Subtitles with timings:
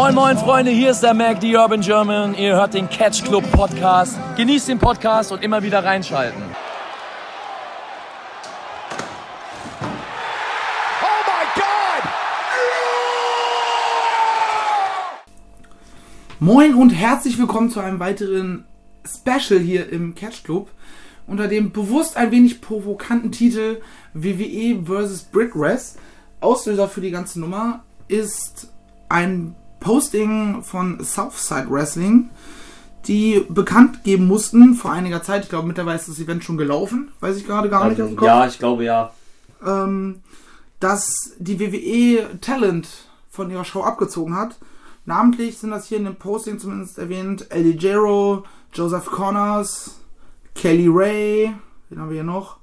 [0.00, 2.32] Moin moin Freunde, hier ist der Mac, die Urban German.
[2.36, 4.16] Ihr hört den Catch Club Podcast.
[4.36, 6.40] Genießt den Podcast und immer wieder reinschalten.
[16.38, 18.66] Moin und herzlich willkommen zu einem weiteren
[19.04, 20.70] Special hier im Catch Club
[21.26, 23.80] unter dem bewusst ein wenig provokanten Titel
[24.14, 25.24] WWE vs.
[25.24, 25.98] Brick Rest.
[26.40, 28.72] Auslöser für die ganze Nummer ist
[29.08, 32.30] ein Posting von Southside Wrestling,
[33.06, 35.44] die bekannt geben mussten vor einiger Zeit.
[35.44, 37.10] Ich glaube, mittlerweile ist das Event schon gelaufen.
[37.20, 38.00] Weiß ich gerade gar nicht.
[38.00, 39.12] Also, ja, ich glaube ja.
[39.64, 40.22] Ähm,
[40.80, 42.88] dass die WWE Talent
[43.30, 44.56] von ihrer Show abgezogen hat.
[45.06, 50.00] Namentlich sind das hier in dem Posting zumindest erwähnt El Ligero, Joseph Connors,
[50.54, 51.54] Kelly Ray,
[51.88, 52.58] wen haben wir hier noch?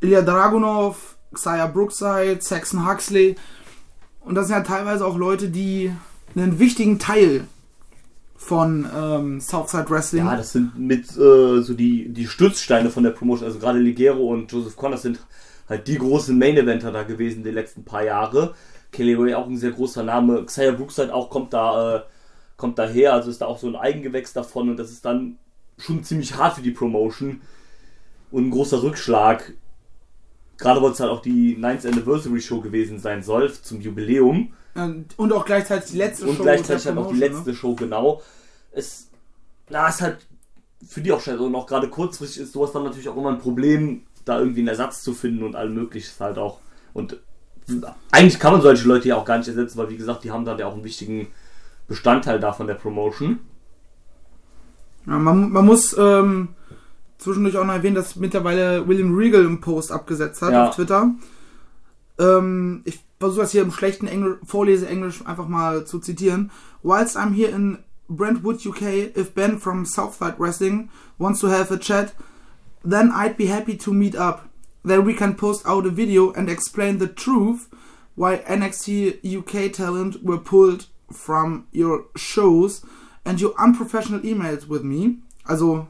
[0.00, 3.36] Ilya Dragunov, Xia Brookside, Saxon Huxley.
[4.20, 5.92] Und das sind ja teilweise auch Leute, die
[6.36, 7.44] einen wichtigen Teil
[8.36, 10.24] von ähm, Southside Wrestling.
[10.24, 13.46] Ja, das sind mit äh, so die, die Stützsteine von der Promotion.
[13.46, 15.20] Also gerade Ligero und Joseph Connors sind
[15.68, 18.54] halt die großen Main-Eventer da gewesen die letzten paar Jahre.
[18.92, 20.44] Kelly Ray auch ein sehr großer Name.
[20.44, 22.00] Xia Brookside auch kommt da, äh,
[22.56, 25.38] kommt daher, also ist da auch so ein Eigengewächs davon und das ist dann
[25.78, 27.40] schon ziemlich hart für die Promotion
[28.30, 29.52] und ein großer Rückschlag.
[30.58, 34.52] Gerade weil es halt auch die 9th Anniversary Show gewesen sein soll zum Jubiläum.
[34.74, 36.42] Und auch gleichzeitig die letzte und Show.
[36.42, 37.56] Und gleichzeitig halt auch die letzte ne?
[37.56, 38.22] Show, genau.
[38.72, 39.08] Es
[39.68, 40.26] na, ist halt
[40.86, 41.40] für die auch scheiße.
[41.40, 44.68] Und auch gerade kurzfristig ist sowas dann natürlich auch immer ein Problem, da irgendwie einen
[44.68, 46.58] Ersatz zu finden und all mögliches halt auch.
[46.92, 47.18] Und
[48.10, 50.44] eigentlich kann man solche Leute ja auch gar nicht ersetzen, weil wie gesagt, die haben
[50.44, 51.28] dann ja auch einen wichtigen
[51.86, 53.40] Bestandteil da von der Promotion.
[55.06, 56.48] Ja, man, man muss ähm,
[57.18, 60.68] zwischendurch auch noch erwähnen, dass mittlerweile William Regal einen Post abgesetzt hat ja.
[60.68, 61.10] auf Twitter.
[62.18, 66.50] Ähm, ich versuche das hier im schlechten Engl Vorlese-Englisch einfach mal zu zitieren.
[66.82, 71.78] Whilst I'm here in Brentwood, UK, if Ben from Southside Wrestling wants to have a
[71.78, 72.14] chat,
[72.82, 74.48] then I'd be happy to meet up.
[74.82, 77.68] Then we can post out a video and explain the truth
[78.16, 82.82] why NXT UK talent were pulled from your shows
[83.26, 85.18] and your unprofessional emails with me.
[85.46, 85.88] Also,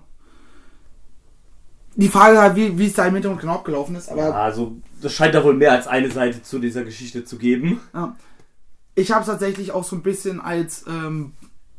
[2.01, 4.09] die Frage halt, wie, wie es da im Hintergrund genau abgelaufen ist.
[4.09, 7.37] Aber ja, also, das scheint da wohl mehr als eine Seite zu dieser Geschichte zu
[7.37, 7.81] geben.
[7.95, 8.17] Ja.
[8.95, 11.33] Ich habe es tatsächlich auch so ein bisschen als ähm,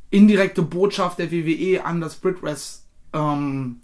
[0.10, 3.82] indirekte Botschaft der WWE an das Britrest ähm,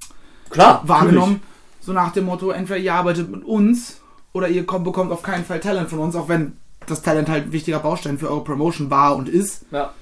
[0.49, 1.33] Klar, wahrgenommen.
[1.33, 1.57] Natürlich.
[1.81, 4.01] So nach dem Motto, entweder ihr arbeitet mit uns
[4.33, 7.45] oder ihr kommt, bekommt auf keinen Fall Talent von uns, auch wenn das Talent halt
[7.45, 9.65] ein wichtiger Baustein für eure Promotion war und ist.
[9.71, 9.93] Ja.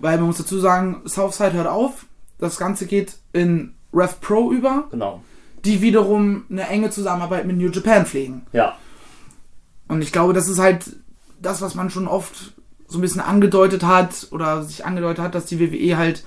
[0.00, 2.06] Weil man muss dazu sagen, Southside hört auf.
[2.38, 4.84] Das Ganze geht in Rev Pro über.
[4.90, 5.22] Genau.
[5.64, 8.46] Die wiederum eine enge Zusammenarbeit mit New Japan pflegen.
[8.52, 8.76] Ja.
[9.88, 10.96] Und ich glaube, das ist halt
[11.40, 12.54] das, was man schon oft
[12.86, 16.24] so ein bisschen angedeutet hat oder sich angedeutet hat, dass die WWE halt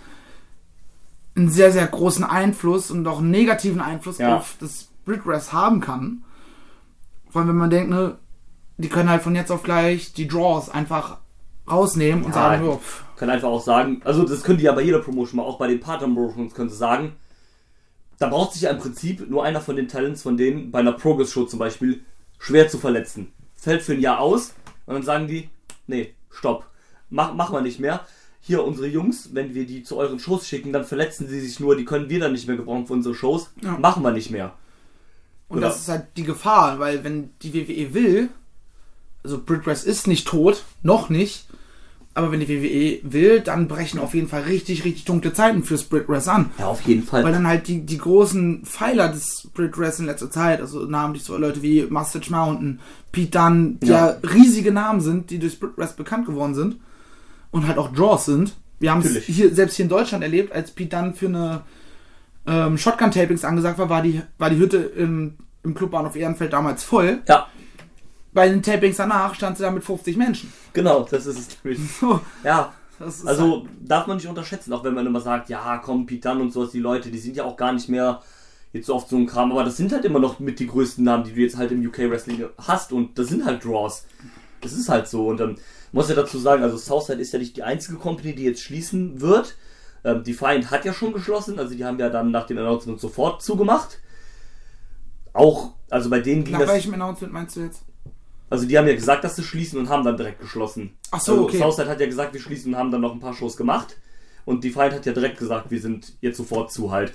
[1.35, 4.37] einen sehr, sehr großen Einfluss und auch einen negativen Einfluss ja.
[4.37, 6.23] auf das Britrest haben kann.
[7.29, 8.17] Vor allem, wenn man denkt, ne,
[8.77, 11.17] die können halt von jetzt auf gleich die Draws einfach
[11.69, 12.79] rausnehmen und ja, sagen, oh,
[13.15, 15.67] können einfach auch sagen, also das können die ja bei jeder Promotion mal, auch bei
[15.67, 17.13] den Partner Promotions können sie sagen,
[18.23, 20.93] da braucht sich ja im Prinzip nur einer von den Talents von denen, bei einer
[20.93, 22.03] Progress Show zum Beispiel,
[22.39, 23.33] schwer zu verletzen.
[23.53, 24.53] Fällt für ein Jahr aus
[24.85, 25.49] und dann sagen die,
[25.87, 26.65] nee, stopp,
[27.09, 28.05] mach, machen wir nicht mehr.
[28.39, 31.75] Hier unsere Jungs, wenn wir die zu euren Shows schicken, dann verletzen sie sich nur,
[31.75, 33.77] die können wir dann nicht mehr gebrauchen für unsere Shows, ja.
[33.77, 34.53] machen wir nicht mehr.
[35.49, 35.67] Und Oder?
[35.67, 38.29] das ist halt die Gefahr, weil wenn die WWE will,
[39.21, 41.47] also Britt ist nicht tot, noch nicht,
[42.15, 45.77] aber wenn die WWE will, dann brechen auf jeden Fall richtig, richtig dunkle Zeiten für
[45.77, 46.51] Split Rest an.
[46.59, 47.23] Ja, auf jeden Fall.
[47.23, 51.23] Weil dann halt die, die großen Pfeiler des Split Rest in letzter Zeit, also namentlich
[51.23, 52.79] so Leute wie Mustache Mountain,
[53.11, 54.09] Pete Dunne, die ja.
[54.09, 56.77] ja riesige Namen sind, die durch Split Rest bekannt geworden sind
[57.49, 58.53] und halt auch Draws sind.
[58.79, 61.61] Wir haben es hier, selbst hier in Deutschland erlebt, als Pete Dunne für eine
[62.45, 67.23] ähm, Shotgun-Tapings angesagt war, war die, war die Hütte im, im Clubbahnhof Ehrenfeld damals voll.
[67.27, 67.47] Ja
[68.33, 70.51] bei den Tapings danach stand sie da mit 50 Menschen.
[70.73, 71.79] Genau, das ist es.
[71.99, 72.19] So.
[72.43, 72.73] Ja.
[72.99, 76.51] also halt darf man nicht unterschätzen, auch wenn man immer sagt, ja, komm, Dunne und
[76.51, 78.21] sowas, die Leute, die sind ja auch gar nicht mehr
[78.73, 81.03] jetzt so oft so ein Kram, aber das sind halt immer noch mit die größten
[81.03, 84.05] Namen, die du jetzt halt im UK Wrestling hast und das sind halt Draws.
[84.61, 85.57] Das ist halt so und dann ähm,
[85.91, 89.21] muss ja dazu sagen, also Southside ist ja nicht die einzige Company, die jetzt schließen
[89.21, 89.55] wird.
[90.03, 93.43] Ähm, Defiant hat ja schon geschlossen, also die haben ja dann nach dem Announcement sofort
[93.43, 93.99] zugemacht.
[95.33, 96.67] Auch, also bei denen ging Nach das.
[96.67, 97.83] Nach welchem Announcement meinst du jetzt?
[98.53, 100.95] Also die haben ja gesagt, dass sie schließen und haben dann direkt geschlossen.
[101.09, 101.57] Ach so, also okay.
[101.57, 103.97] Southside hat ja gesagt, wir schließen und haben dann noch ein paar Shows gemacht.
[104.45, 107.13] Und die Fight hat ja direkt gesagt, wir sind jetzt sofort zu halt.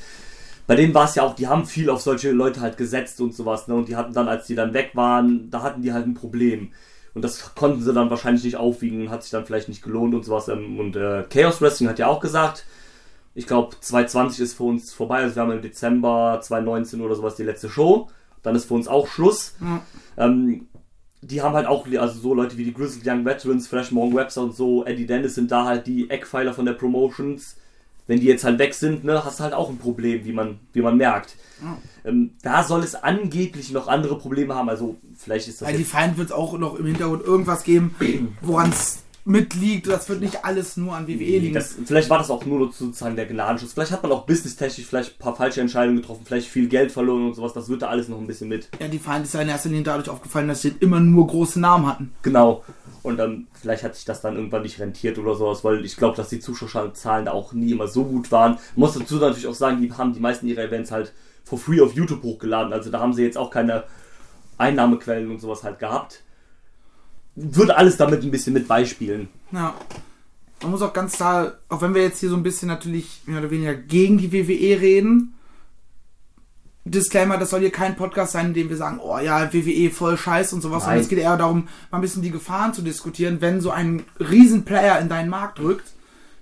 [0.67, 3.37] Bei denen war es ja auch, die haben viel auf solche Leute halt gesetzt und
[3.37, 3.77] sowas, ne?
[3.77, 6.73] Und die hatten dann, als die dann weg waren, da hatten die halt ein Problem.
[7.15, 10.25] Und das konnten sie dann wahrscheinlich nicht aufwiegen, hat sich dann vielleicht nicht gelohnt und
[10.25, 10.49] sowas.
[10.49, 12.67] Ähm, und äh, Chaos Wrestling hat ja auch gesagt,
[13.37, 17.37] ich glaube 2020 ist für uns vorbei, also wir haben im Dezember 2019 oder sowas
[17.37, 18.09] die letzte Show.
[18.43, 19.55] Dann ist für uns auch Schluss.
[19.61, 19.81] Mhm.
[20.17, 20.69] Ähm,
[21.21, 24.43] die haben halt auch, also so Leute wie die Grizzled Young Veterans, Flash Morgan Webster
[24.43, 27.57] und so, Eddie Dennis sind da halt die Eckpfeiler von der Promotions.
[28.07, 30.61] Wenn die jetzt halt weg sind, ne, hast du halt auch ein Problem, wie man,
[30.73, 31.37] wie man merkt.
[32.07, 34.71] Ähm, da soll es angeblich noch andere Probleme haben.
[34.71, 35.69] Also vielleicht ist das.
[35.69, 37.95] Weil die Feind wird auch noch im Hintergrund irgendwas geben,
[38.41, 39.87] woran es mitliegt.
[39.87, 41.55] Das wird nicht alles nur an WWE liegen.
[41.55, 43.75] Das, vielleicht war das auch nur sozusagen der Gnadenschuss.
[43.75, 47.27] Vielleicht hat man auch businesstechnisch vielleicht ein paar falsche Entscheidungen getroffen, vielleicht viel Geld verloren
[47.27, 47.53] und sowas.
[47.53, 48.69] Das wird da alles noch ein bisschen mit.
[48.81, 51.61] Ja, die Feind ist ja in erster Linie dadurch aufgefallen, dass sie immer nur große
[51.61, 52.13] Namen hatten.
[52.23, 52.65] Genau.
[53.03, 56.17] Und dann, vielleicht hat sich das dann irgendwann nicht rentiert oder sowas, weil ich glaube,
[56.17, 58.53] dass die Zuschauerzahlen da auch nie immer so gut waren.
[58.53, 61.13] Man muss dazu natürlich auch sagen, die haben die meisten ihrer Events halt
[61.45, 62.73] for free auf YouTube hochgeladen.
[62.73, 63.85] Also da haben sie jetzt auch keine
[64.59, 66.23] Einnahmequellen und sowas halt gehabt.
[67.41, 69.29] Würde alles damit ein bisschen mit beispielen.
[69.53, 69.75] Ja.
[70.63, 73.39] Man muss auch ganz klar, auch wenn wir jetzt hier so ein bisschen natürlich mehr
[73.39, 75.35] oder weniger gegen die WWE reden,
[76.85, 80.17] Disclaimer, das soll hier kein Podcast sein, in dem wir sagen, oh ja, WWE voll
[80.17, 80.85] scheiß und sowas.
[80.85, 84.05] Sondern es geht eher darum, mal ein bisschen die Gefahren zu diskutieren, wenn so ein
[84.19, 85.93] Riesenplayer in deinen Markt rückt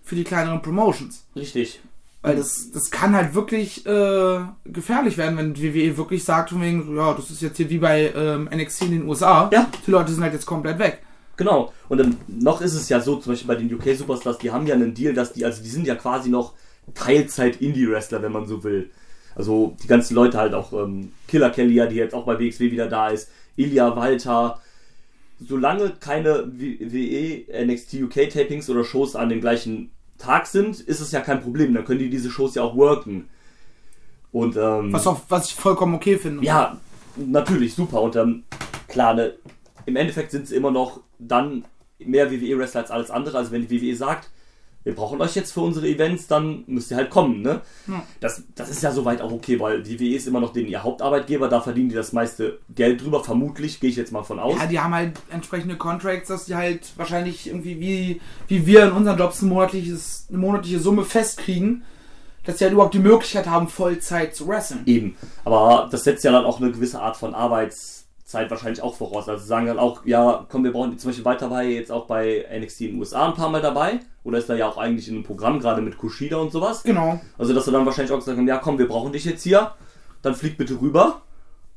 [0.02, 1.24] für die kleineren Promotions.
[1.34, 1.80] Richtig.
[2.26, 6.96] Weil das, das kann halt wirklich äh, gefährlich werden, wenn WWE wirklich sagt, von wegen,
[6.96, 9.48] ja, das ist jetzt hier wie bei ähm, NXT in den USA.
[9.52, 9.70] Ja.
[9.86, 11.02] Die Leute sind halt jetzt komplett weg.
[11.36, 11.72] Genau.
[11.88, 14.66] Und dann noch ist es ja so, zum Beispiel bei den UK Superstars, die haben
[14.66, 16.54] ja einen Deal, dass die, also die sind ja quasi noch
[16.94, 18.90] Teilzeit-Indie-Wrestler, wenn man so will.
[19.36, 22.72] Also die ganzen Leute halt auch, ähm, Killer Kelly, ja, die jetzt auch bei WXW
[22.72, 24.60] wieder da ist, Ilya Walter.
[25.38, 31.12] Solange keine WWE NXT UK Tapings oder Shows an den gleichen Tag sind, ist es
[31.12, 31.74] ja kein Problem.
[31.74, 33.28] Dann können die diese Shows ja auch worken.
[34.32, 36.44] Und, ähm, was, auch, was ich vollkommen okay finde.
[36.44, 36.78] Ja,
[37.16, 38.02] natürlich, super.
[38.02, 38.44] Und ähm,
[38.88, 39.34] klar, ne,
[39.86, 41.64] im Endeffekt sind es immer noch dann
[41.98, 43.38] mehr WWE-Wrestler als alles andere.
[43.38, 44.30] Also wenn die WWE sagt,
[44.86, 47.42] wir brauchen euch jetzt für unsere Events, dann müsst ihr halt kommen.
[47.42, 47.60] Ne?
[47.88, 48.04] Ja.
[48.20, 50.84] Das, das ist ja soweit auch okay, weil die WWE ist immer noch den ihr
[50.84, 54.54] Hauptarbeitgeber, da verdienen die das meiste Geld drüber, vermutlich, gehe ich jetzt mal von aus.
[54.56, 58.92] Ja, die haben halt entsprechende Contracts, dass die halt wahrscheinlich irgendwie wie, wie wir in
[58.92, 61.82] unseren Jobs ein monatliches, eine monatliche Summe festkriegen,
[62.44, 64.82] dass sie halt überhaupt die Möglichkeit haben, Vollzeit zu wresteln.
[64.86, 67.95] Eben, aber das setzt ja dann auch eine gewisse Art von Arbeits-
[68.26, 69.28] Zeit wahrscheinlich auch voraus.
[69.28, 72.44] Also sagen dann auch, ja, komm, wir brauchen zum Beispiel weiter war jetzt auch bei
[72.60, 74.00] NXT in den USA ein paar Mal dabei.
[74.24, 76.82] Oder ist da ja auch eigentlich in einem Programm, gerade mit Kushida und sowas.
[76.82, 77.20] Genau.
[77.38, 79.72] Also dass sie dann wahrscheinlich auch gesagt haben, ja komm, wir brauchen dich jetzt hier.
[80.22, 81.22] Dann flieg bitte rüber,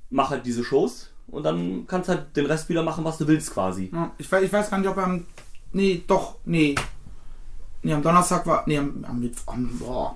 [0.10, 3.54] mach halt diese Shows und dann kannst halt den Rest wieder machen, was du willst
[3.54, 3.92] quasi.
[3.94, 5.28] Ja, ich, weiß, ich weiß gar nicht, ob er am.
[5.72, 6.74] Nee, doch, nee.
[7.84, 8.64] Nee, am Donnerstag war.
[8.66, 9.54] Nee, am, am Mittwoch.
[9.80, 10.16] Boah.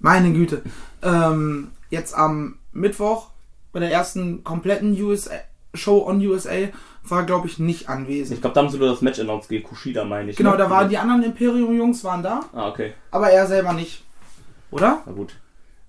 [0.00, 0.62] Meine Güte.
[1.02, 3.28] ähm, jetzt am Mittwoch
[3.72, 5.36] bei der ersten kompletten USA,
[5.74, 6.68] Show on USA
[7.04, 8.36] war, glaube ich, nicht anwesend.
[8.36, 10.36] Ich glaube, da haben sie nur das Match announced gegen Kushida, meine ich.
[10.36, 10.58] Genau, ne?
[10.58, 12.40] da waren die anderen Imperium-Jungs waren da.
[12.52, 12.92] Ah, okay.
[13.10, 14.04] Aber er selber nicht.
[14.70, 15.02] Oder?
[15.06, 15.34] Na gut.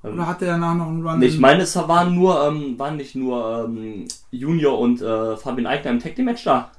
[0.04, 1.22] Oder hat er danach noch einen Run?
[1.22, 5.92] ich meine, es waren nur, ähm, waren nicht nur ähm, Junior und äh, Fabian Eigner
[5.92, 6.72] im Tag Team Match da.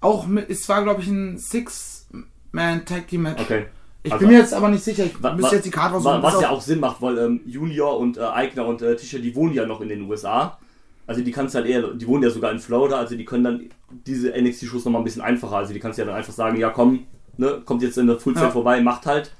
[0.00, 3.40] Auch mit, es war, glaube ich, ein Six-Man Tag Team Match.
[3.40, 3.66] Okay.
[4.02, 5.04] Ich also, bin mir jetzt aber nicht sicher.
[5.06, 6.22] Ich müsste jetzt die Karte raussuchen.
[6.22, 9.34] Was ja auch Sinn macht, weil ähm, Junior und äh, Eigner und äh, Tisha, die
[9.34, 10.58] wohnen ja noch in den USA.
[11.06, 13.68] Also die kannst halt eher, die wohnen ja sogar in Florida, also die können dann
[14.06, 15.56] diese NXT-Shows nochmal ein bisschen einfacher.
[15.56, 17.06] Also die kannst ja dann einfach sagen, ja komm,
[17.36, 18.50] ne, kommt jetzt in der Fullzeit ja.
[18.50, 19.32] vorbei, macht halt.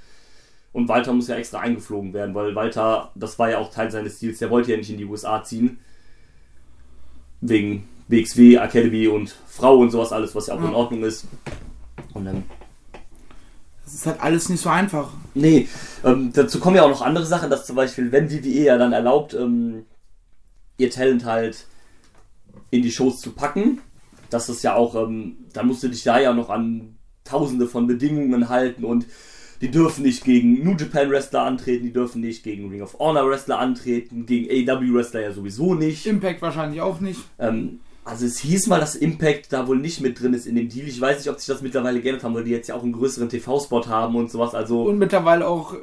[0.72, 4.16] Und Walter muss ja extra eingeflogen werden, weil Walter, das war ja auch Teil seines
[4.16, 5.78] Stils, der wollte ja nicht in die USA ziehen.
[7.40, 10.68] Wegen WXW, Academy und Frau und sowas alles, was ja auch ja.
[10.68, 11.26] in Ordnung ist.
[12.12, 12.42] Und dann.
[13.84, 15.10] Das ist halt alles nicht so einfach.
[15.34, 15.68] Nee,
[16.04, 18.92] ähm, dazu kommen ja auch noch andere Sachen, dass zum Beispiel, wenn WWE ja dann
[18.92, 19.84] erlaubt, ähm,
[20.78, 21.66] ihr Talent halt
[22.70, 23.80] in die Shows zu packen.
[24.30, 27.86] Das ist ja auch, ähm, da musst du dich da ja noch an tausende von
[27.86, 29.06] Bedingungen halten und
[29.60, 33.28] die dürfen nicht gegen New Japan Wrestler antreten, die dürfen nicht gegen Ring of Honor
[33.28, 36.06] Wrestler antreten, gegen AW Wrestler ja sowieso nicht.
[36.06, 37.20] Impact wahrscheinlich auch nicht.
[37.38, 40.68] Ähm, also es hieß mal, dass Impact da wohl nicht mit drin ist in dem
[40.68, 40.86] Deal.
[40.86, 42.92] Ich weiß nicht, ob sich das mittlerweile geändert haben, weil die jetzt ja auch einen
[42.92, 44.54] größeren TV-Spot haben und sowas.
[44.54, 45.74] Also und mittlerweile auch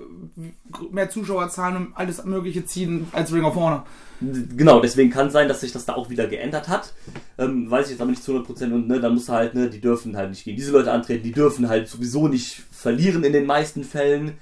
[0.92, 3.86] mehr Zuschauerzahlen und alles mögliche ziehen als Ring of Honor.
[4.22, 6.94] Genau, deswegen kann sein, dass sich das da auch wieder geändert hat.
[7.40, 9.82] Ähm, weiß ich jetzt aber nicht zu 100% und ne, dann muss halt, ne, die
[9.82, 13.48] dürfen halt nicht gegen diese Leute antreten, die dürfen halt sowieso nicht verlieren in den
[13.48, 14.34] meisten Fällen.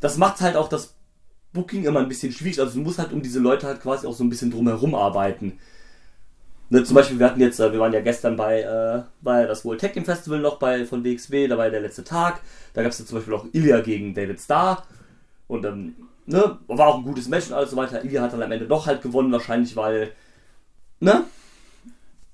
[0.00, 0.94] Das macht halt auch das
[1.52, 2.60] Booking immer ein bisschen schwierig.
[2.60, 5.58] Also du musst halt um diese Leute halt quasi auch so ein bisschen drumherum arbeiten.
[6.74, 9.64] Ne, zum Beispiel, wir hatten jetzt, äh, wir waren ja gestern bei, äh, bei das
[9.64, 12.40] World Tech Team Festival noch bei von WXW, da war ja der letzte Tag.
[12.72, 14.82] Da gab es ja zum Beispiel auch Ilya gegen David Starr.
[15.46, 15.94] Und ähm,
[16.26, 18.04] ne, war auch ein gutes Match und alles so weiter.
[18.04, 20.10] Ilya hat dann am Ende doch halt gewonnen, wahrscheinlich, weil,
[20.98, 21.22] ne?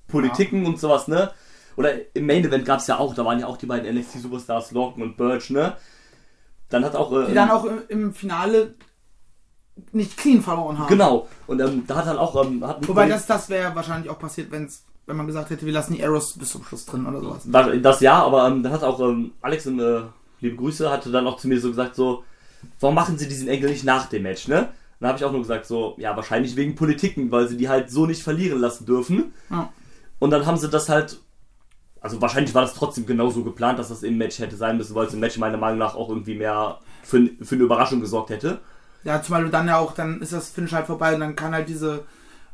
[0.07, 0.69] Politiken ja.
[0.69, 1.29] und sowas, ne?
[1.75, 4.21] Oder im Main Event gab es ja auch, da waren ja auch die beiden NXT
[4.21, 5.73] Superstars, Logan und Birch, ne?
[6.71, 7.13] Dann hat auch.
[7.13, 8.73] Äh, die dann auch im Finale
[9.91, 10.87] nicht clean verloren haben.
[10.87, 11.27] Genau.
[11.47, 12.43] Und ähm, da hat dann auch.
[12.43, 15.73] Ähm, hat Wobei das, das wäre wahrscheinlich auch passiert, wenn's, wenn man gesagt hätte, wir
[15.73, 17.43] lassen die Arrows bis zum Schluss drin oder sowas.
[17.81, 20.01] Das ja, aber ähm, dann hat auch ähm, Alex, äh,
[20.39, 22.23] liebe Grüße, hatte dann auch zu mir so gesagt, so,
[22.79, 24.69] warum machen sie diesen Engel nicht nach dem Match, ne?
[24.99, 27.89] Dann habe ich auch nur gesagt, so, ja, wahrscheinlich wegen Politiken, weil sie die halt
[27.89, 29.33] so nicht verlieren lassen dürfen.
[29.49, 29.69] Ja.
[30.19, 31.19] Und dann haben sie das halt
[32.01, 35.05] also wahrscheinlich war das trotzdem genauso geplant, dass das im Match hätte sein müssen, weil
[35.05, 38.59] es im Match meiner Meinung nach auch irgendwie mehr für, für eine Überraschung gesorgt hätte.
[39.03, 41.53] Ja, zumal du dann ja auch, dann ist das Finish halt vorbei und dann kann
[41.53, 42.03] halt diese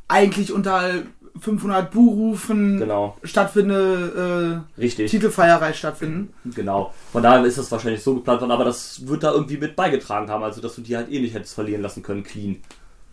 [0.08, 1.02] eigentlich unter
[1.40, 3.16] 500 Buhrufen genau.
[3.22, 5.10] stattfindende äh, Richtig.
[5.10, 6.32] Titelfeierei stattfinden.
[6.44, 6.92] Genau.
[7.12, 10.30] Von daher ist das wahrscheinlich so geplant worden, aber das wird da irgendwie mit beigetragen
[10.30, 12.56] haben, also dass du die halt eh nicht hättest verlieren lassen können, clean.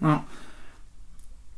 [0.02, 0.24] Ja.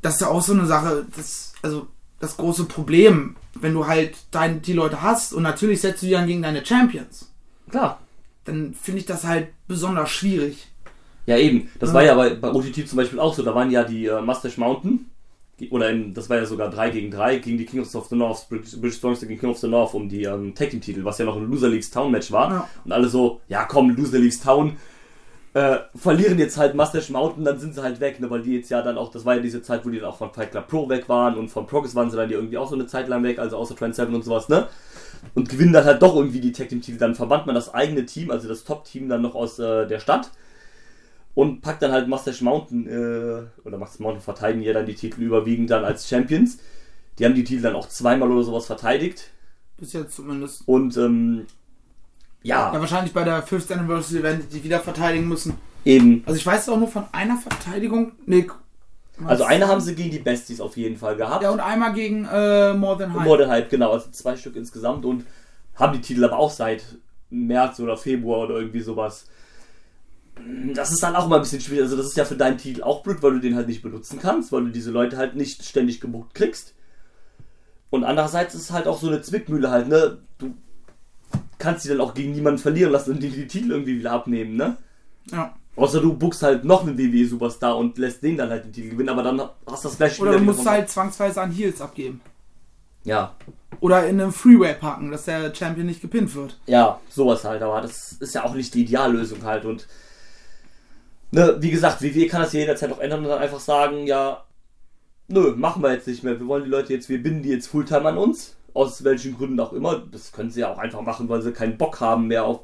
[0.02, 1.88] Das ist ja auch so eine Sache, das, also
[2.20, 6.14] das große Problem, wenn du halt dein, die Leute hast und natürlich setzt du die
[6.14, 7.32] dann gegen deine Champions.
[7.70, 8.00] Klar.
[8.46, 10.68] Dann finde ich das halt besonders schwierig.
[11.28, 11.70] Ja, eben.
[11.80, 11.94] Das ja.
[11.94, 13.44] war ja bei, bei OTT zum Beispiel auch so.
[13.44, 15.12] Da waren ja die äh, Mustache Mountain,
[15.72, 18.48] oder in, das war ja sogar 3 gegen 3 gegen die Kings of the North,
[18.50, 21.18] British, British Strongest gegen King of the North um die ähm, Tag Team Titel, was
[21.18, 22.52] ja noch ein Loser Leagues Town Match war.
[22.52, 22.70] Ja.
[22.86, 24.78] Und alle so, ja komm, Loser Leagues Town,
[25.54, 28.70] äh, verlieren jetzt halt Mustache Mountain, dann sind sie halt weg, ne, weil die jetzt
[28.70, 30.68] ja dann auch, das war ja diese Zeit, wo die dann auch von Fight Club
[30.68, 33.24] Pro weg waren und von Progress waren sie dann irgendwie auch so eine Zeit lang
[33.24, 34.68] weg, also außer Trend 7 und sowas, ne?
[35.34, 37.00] Und gewinnen dann halt doch irgendwie die Tag Team Titel.
[37.00, 40.30] Dann verbannt man das eigene Team, also das Top-Team dann noch aus äh, der Stadt
[41.38, 45.22] und packt dann halt Mustache Mountain, äh, oder Mustache Mountain verteidigen ja dann die Titel
[45.22, 46.58] überwiegend dann als Champions.
[47.20, 49.30] Die haben die Titel dann auch zweimal oder sowas verteidigt.
[49.78, 50.64] Bis jetzt zumindest.
[50.66, 51.46] Und ähm,
[52.42, 52.74] ja.
[52.74, 55.54] Ja, wahrscheinlich bei der 5th Anniversary werden die wieder verteidigen müssen.
[55.86, 56.24] Eben.
[56.26, 58.14] Also ich weiß auch nur von einer Verteidigung.
[58.26, 58.48] Nee,
[59.24, 61.44] also eine haben sie gegen die Besties auf jeden Fall gehabt.
[61.44, 63.24] Ja, und einmal gegen äh, More Than Hype.
[63.24, 63.92] More Than Hype, genau.
[63.92, 65.24] Also zwei Stück insgesamt und
[65.76, 66.84] haben die Titel aber auch seit
[67.30, 69.28] März oder Februar oder irgendwie sowas.
[70.74, 71.84] Das ist dann auch immer ein bisschen schwierig.
[71.84, 74.20] Also das ist ja für deinen Titel auch blöd, weil du den halt nicht benutzen
[74.22, 76.74] kannst, weil du diese Leute halt nicht ständig gebucht kriegst.
[77.90, 80.20] Und andererseits ist es halt auch so eine Zwickmühle halt, ne?
[80.38, 80.54] Du
[81.58, 84.56] kannst sie dann auch gegen niemanden verlieren lassen und die, die Titel irgendwie wieder abnehmen,
[84.56, 84.78] ne?
[85.32, 85.56] Ja.
[85.76, 89.10] Außer du buchst halt noch einen WWE-Superstar und lässt den dann halt den Titel gewinnen,
[89.10, 92.20] aber dann hast du das gleiche Oder du musst halt zwangsweise an Heels abgeben.
[93.04, 93.36] Ja.
[93.80, 96.60] Oder in einem Freeway packen, dass der Champion nicht gepinnt wird.
[96.66, 99.88] Ja, sowas halt, aber das ist ja auch nicht die Ideallösung halt und
[101.32, 104.46] ne, wie gesagt, WWE kann das jederzeit auch ändern und dann einfach sagen, ja,
[105.28, 106.40] nö, machen wir jetzt nicht mehr.
[106.40, 109.60] Wir wollen die Leute jetzt, wir binden die jetzt Fulltime an uns aus welchen Gründen
[109.60, 110.04] auch immer.
[110.12, 112.62] Das können sie ja auch einfach machen, weil sie keinen Bock haben mehr auf.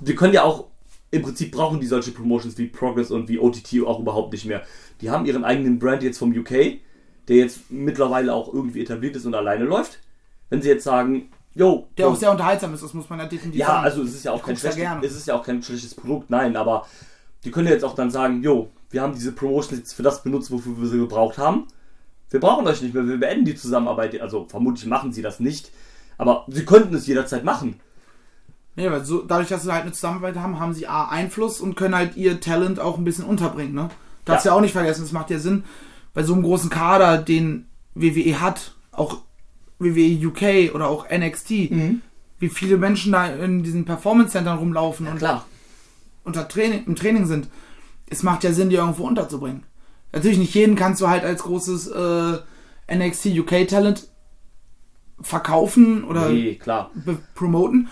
[0.00, 0.68] Die können ja auch,
[1.10, 4.62] im Prinzip brauchen die solche Promotions wie Progress und wie OTT auch überhaupt nicht mehr.
[5.00, 6.78] Die haben ihren eigenen Brand jetzt vom UK,
[7.26, 9.98] der jetzt mittlerweile auch irgendwie etabliert ist und alleine läuft.
[10.50, 13.60] Wenn sie jetzt sagen, Jo, der auch sehr unterhaltsam ist, das muss man ja definitiv
[13.60, 13.78] ja, sagen.
[13.78, 16.30] Ja, also es ist ja auch kein schlechtes, es ist ja auch kein schlechtes Produkt,
[16.30, 16.86] nein, aber
[17.44, 20.50] die können jetzt auch dann sagen, jo, wir haben diese Promotions jetzt für das benutzt,
[20.50, 21.66] wofür wir sie gebraucht haben
[22.34, 24.20] wir brauchen euch nicht mehr, wir beenden die Zusammenarbeit.
[24.20, 25.70] Also vermutlich machen sie das nicht,
[26.18, 27.80] aber sie könnten es jederzeit machen.
[28.74, 31.76] Ja, weil so, dadurch, dass sie halt eine Zusammenarbeit haben, haben sie A, Einfluss und
[31.76, 33.72] können halt ihr Talent auch ein bisschen unterbringen.
[33.72, 33.88] Ne?
[34.24, 34.50] Darfst ja.
[34.50, 35.62] ja auch nicht vergessen, es macht ja Sinn,
[36.12, 39.18] bei so einem großen Kader, den WWE hat, auch
[39.78, 42.02] WWE UK oder auch NXT, mhm.
[42.38, 45.46] wie viele Menschen da in diesen Performance-Centern rumlaufen ja, und klar.
[46.24, 47.48] unter Training, im Training sind.
[48.08, 49.64] Es macht ja Sinn, die irgendwo unterzubringen.
[50.12, 54.08] Natürlich nicht jeden kannst du halt als großes äh, NXT UK Talent
[55.20, 56.90] verkaufen oder nee, klar.
[57.34, 57.88] promoten.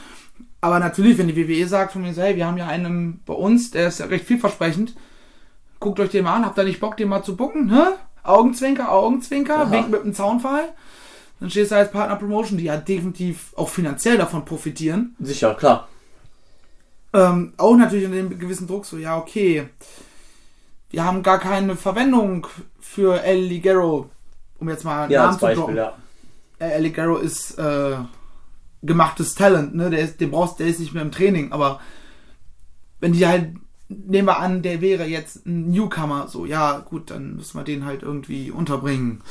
[0.60, 3.34] Aber natürlich, wenn die WWE sagt von mir so, hey, wir haben ja einen bei
[3.34, 4.94] uns, der ist ja recht vielversprechend,
[5.80, 7.74] guckt euch den mal an, habt ihr nicht Bock, den mal zu bucken?
[7.74, 7.94] Hä?
[8.22, 9.70] Augenzwinker, Augenzwinker, Aha.
[9.72, 10.68] wink mit dem Zaunfall.
[11.42, 15.14] Dann stehst du als Partner Promotion, die ja definitiv auch finanziell davon profitieren.
[15.20, 15.88] Sicher, klar.
[17.12, 19.68] Ähm, auch natürlich in dem gewissen Druck so, ja, okay
[20.92, 22.46] wir haben gar keine Verwendung
[22.78, 24.10] für El Ligero,
[24.58, 25.94] um jetzt mal ja, Namen zu Beispiel, ja.
[26.58, 27.96] Äh, El Ligero ist äh,
[28.82, 29.90] gemachtes Talent, ne?
[29.90, 31.80] Der, ist, den brauchst, der ist nicht mehr im Training, aber
[33.00, 33.54] wenn die halt,
[33.88, 37.86] nehmen wir an, der wäre jetzt ein Newcomer, so, ja, gut, dann müssen wir den
[37.86, 39.22] halt irgendwie unterbringen.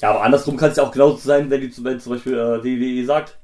[0.00, 2.64] Ja, aber andersrum kann es ja auch genauso sein, wenn die wenn zum Beispiel äh,
[2.64, 3.38] WWE sagt,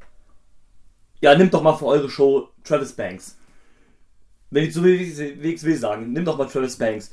[1.21, 3.37] ja, nimmt doch mal für eure Show Travis Banks.
[4.51, 7.11] Wenn die zu WXW sagen, nimm doch mal Travis Banks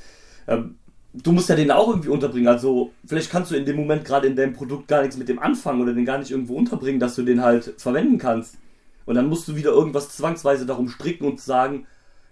[0.48, 0.78] ähm,
[1.14, 2.48] du musst ja den auch irgendwie unterbringen.
[2.48, 5.40] Also vielleicht kannst du in dem Moment gerade in deinem Produkt gar nichts mit dem
[5.40, 8.58] anfangen oder den gar nicht irgendwo unterbringen, dass du den halt verwenden kannst.
[9.06, 11.88] Und dann musst du wieder irgendwas zwangsweise darum stricken und sagen,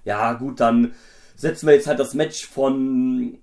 [0.06, 0.94] ja gut, dann
[1.36, 3.38] setzen wir jetzt halt das Match von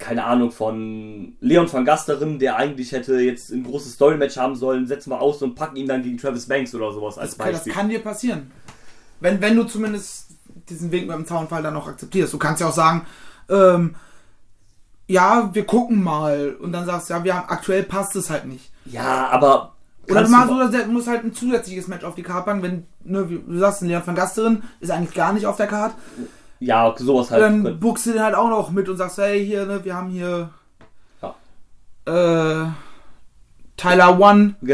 [0.00, 4.86] keine Ahnung, von Leon van Gasterin, der eigentlich hätte jetzt ein großes Story-Match haben sollen,
[4.86, 7.52] setzen wir aus und packen ihn dann gegen Travis Banks oder sowas als das Beispiel.
[7.54, 8.50] Kann, das kann dir passieren.
[9.20, 10.30] Wenn, wenn du zumindest
[10.68, 12.32] diesen Weg mit dem Zaunfall dann noch akzeptierst.
[12.32, 13.06] Du kannst ja auch sagen,
[13.48, 13.94] ähm,
[15.06, 16.56] ja, wir gucken mal.
[16.60, 18.72] Und dann sagst du, ja, wir haben, aktuell passt es halt nicht.
[18.84, 19.74] Ja, aber.
[20.08, 23.28] Oder du, machst, oder musst halt ein zusätzliches Match auf die Karte packen, wenn, ne,
[23.30, 25.94] wie du sagst, Leon van Gasterin ist eigentlich gar nicht auf der Karte.
[26.60, 27.42] Ja, sowas halt.
[27.42, 30.10] Dann buchst du den halt auch noch mit und sagst, hey, hier, ne, wir haben
[30.10, 30.50] hier.
[31.22, 31.34] Ja.
[32.64, 32.70] Äh.
[33.76, 34.54] Tyler One.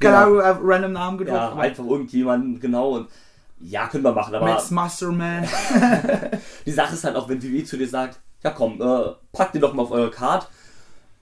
[0.00, 0.28] Genau.
[0.30, 0.58] genau.
[0.62, 1.36] random Namen gedroppt.
[1.36, 2.90] Ja, einfach irgendjemanden, genau.
[2.90, 3.08] Und
[3.58, 4.46] ja, können wir machen, aber.
[4.46, 5.44] Max Masterman.
[6.66, 9.60] die Sache ist halt auch, wenn WWE zu dir sagt, ja komm, äh, packt den
[9.60, 10.48] doch mal auf eure Card,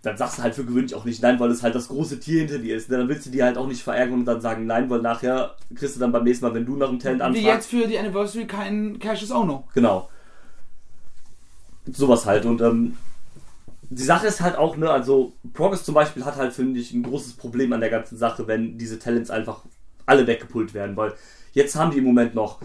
[0.06, 2.40] dann sagst du halt für gewöhnlich auch nicht nein, weil es halt das große Tier
[2.40, 2.88] hinter dir ist.
[2.88, 2.98] Ne?
[2.98, 5.96] Dann willst du die halt auch nicht verärgern und dann sagen nein, weil nachher kriegst
[5.96, 7.44] du dann beim nächsten Mal, wenn du nach dem Talent anfragst.
[7.44, 9.68] Wie jetzt für die Anniversary kein Cash is Ono.
[9.74, 10.08] Genau.
[11.90, 12.96] Sowas halt und ähm,
[13.88, 17.04] die Sache ist halt auch, ne, also Progress zum Beispiel hat halt, finde ich, ein
[17.04, 19.60] großes Problem an der ganzen Sache, wenn diese Talents einfach
[20.06, 21.12] alle weggepult werden, weil
[21.56, 22.60] Jetzt haben die im Moment noch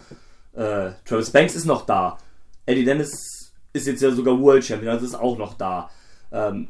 [0.52, 2.18] äh, Travis Banks ist noch da.
[2.66, 5.90] Eddie Dennis ist jetzt ja sogar World Champion, also ist auch noch da.
[6.30, 6.68] Ähm,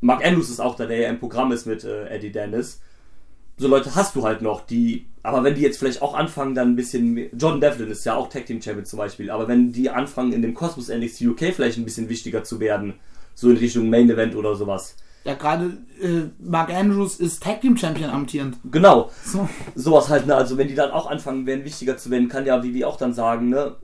[0.00, 2.80] Mark Andrews ist auch da, der ja im Programm ist mit äh, Eddie Dennis.
[3.56, 6.72] So Leute hast du halt noch, die, aber wenn die jetzt vielleicht auch anfangen, dann
[6.72, 9.72] ein bisschen mehr, John Devlin ist ja auch Tag Team Champion zum Beispiel, aber wenn
[9.72, 12.94] die anfangen, in dem Kosmos NXT UK vielleicht ein bisschen wichtiger zu werden,
[13.34, 17.78] so in Richtung Main Event oder sowas, ja, gerade äh, Mark Andrews ist Tag Team
[17.78, 18.58] Champion amtierend.
[18.70, 19.10] Genau.
[19.24, 19.48] So.
[19.74, 20.34] Sowas halt, ne?
[20.34, 23.14] Also wenn die dann auch anfangen werden, wichtiger zu werden, kann ja Vivi auch dann
[23.14, 23.76] sagen, ne?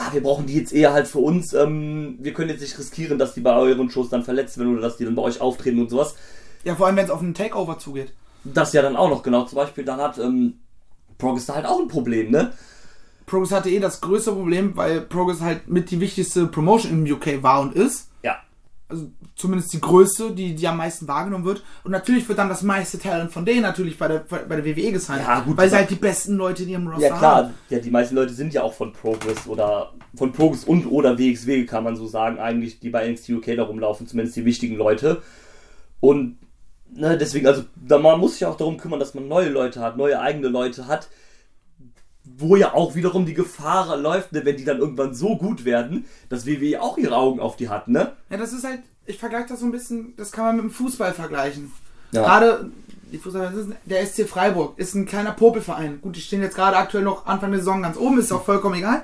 [0.00, 1.52] Ah, wir brauchen die jetzt eher halt für uns.
[1.54, 4.82] Ähm, wir können jetzt nicht riskieren, dass die bei euren Shows dann verletzt werden oder
[4.82, 6.14] dass die dann bei euch auftreten und sowas.
[6.62, 8.12] Ja, vor allem wenn es auf einen Takeover zugeht.
[8.44, 9.44] Das ja dann auch noch, genau.
[9.44, 10.60] Zum Beispiel, dann hat ähm,
[11.18, 12.52] Progress da halt auch ein Problem, ne?
[13.26, 17.42] Progress hatte eh das größte Problem, weil Progress halt mit die wichtigste Promotion im UK
[17.42, 18.08] war und ist.
[18.22, 18.38] Ja.
[18.88, 21.62] Also zumindest die größte, die, die am meisten wahrgenommen wird.
[21.84, 24.92] Und natürlich wird dann das meiste Talent von denen natürlich bei der, bei der WWE
[24.92, 25.22] gesigned.
[25.22, 25.56] Ja, gut.
[25.56, 27.12] Weil sie halt die besten Leute in ihrem Roster haben.
[27.14, 27.36] Ja, klar.
[27.36, 27.54] Haben.
[27.70, 31.64] Ja, die meisten Leute sind ja auch von Progress oder von Progress und oder WXW,
[31.66, 35.22] kann man so sagen, eigentlich, die bei NXT UK da rumlaufen, zumindest die wichtigen Leute.
[36.00, 36.38] Und
[36.92, 39.96] ne, deswegen, also da, man muss sich auch darum kümmern, dass man neue Leute hat,
[39.96, 41.08] neue eigene Leute hat,
[42.24, 46.06] wo ja auch wiederum die Gefahr läuft, ne, wenn die dann irgendwann so gut werden,
[46.28, 48.12] dass WWE auch ihre Augen auf die hat, ne?
[48.30, 50.70] Ja, das ist halt, ich vergleiche das so ein bisschen, das kann man mit dem
[50.70, 51.72] Fußball vergleichen.
[52.12, 52.22] Ja.
[52.22, 52.70] Gerade
[53.10, 53.52] die Fußball,
[53.86, 56.00] der SC Freiburg ist ein kleiner Popelverein.
[56.00, 58.76] Gut, die stehen jetzt gerade aktuell noch Anfang der Saison ganz oben, ist auch vollkommen
[58.76, 59.02] egal.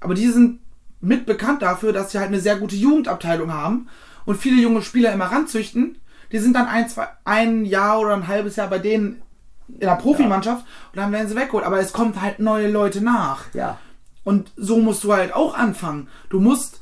[0.00, 0.60] Aber die sind
[1.00, 3.88] mit bekannt dafür, dass sie halt eine sehr gute Jugendabteilung haben
[4.24, 5.98] und viele junge Spieler immer ranzüchten.
[6.32, 9.22] Die sind dann ein, zwei, ein Jahr oder ein halbes Jahr bei denen
[9.68, 10.90] in der Profimannschaft ja.
[10.92, 11.64] und dann werden sie weggeholt.
[11.64, 13.52] Aber es kommt halt neue Leute nach.
[13.52, 13.78] Ja.
[14.24, 16.08] Und so musst du halt auch anfangen.
[16.30, 16.80] Du musst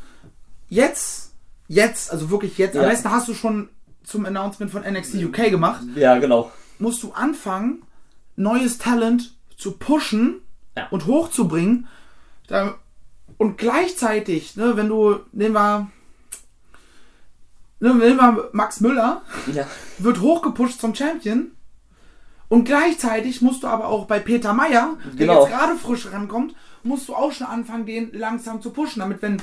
[0.68, 1.25] jetzt,
[1.68, 2.82] jetzt, also wirklich jetzt, ja.
[2.82, 3.68] am besten hast du schon
[4.04, 5.82] zum Announcement von NXT UK gemacht.
[5.96, 6.50] Ja, genau.
[6.78, 7.82] Musst du anfangen,
[8.36, 10.40] neues Talent zu pushen
[10.76, 10.86] ja.
[10.90, 11.88] und hochzubringen.
[13.38, 15.90] Und gleichzeitig, ne, wenn du, nehmen wir,
[17.80, 19.66] nehmen wir Max Müller, ja.
[19.98, 21.50] wird hochgepusht zum Champion
[22.48, 25.40] und gleichzeitig musst du aber auch bei Peter Meyer, der genau.
[25.42, 29.42] jetzt gerade frisch rankommt, musst du auch schon anfangen, den langsam zu pushen, damit wenn,